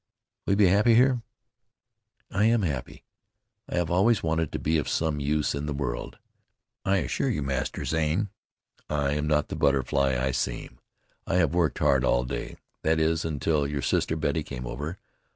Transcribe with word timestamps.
"Will 0.47 0.53
you 0.53 0.57
be 0.57 0.65
happy 0.65 0.95
here?" 0.95 1.21
"I 2.31 2.45
am 2.45 2.63
happy. 2.63 3.03
I 3.69 3.75
have 3.75 3.91
always 3.91 4.23
wanted 4.23 4.51
to 4.51 4.57
be 4.57 4.79
of 4.79 4.89
some 4.89 5.19
use 5.19 5.53
in 5.53 5.67
the 5.67 5.75
world. 5.75 6.17
I 6.83 6.97
assure 6.97 7.29
you, 7.29 7.43
Master 7.43 7.85
Zane, 7.85 8.31
I 8.89 9.11
am 9.13 9.27
not 9.27 9.49
the 9.49 9.55
butterfly 9.55 10.17
I 10.19 10.31
seem. 10.31 10.79
I 11.27 11.35
have 11.35 11.53
worked 11.53 11.77
hard 11.77 12.03
all 12.03 12.25
day, 12.25 12.55
that 12.81 12.99
is, 12.99 13.23
until 13.23 13.67
your 13.67 13.83
sister 13.83 14.15
Betty 14.15 14.41
came 14.41 14.65
over. 14.65 14.97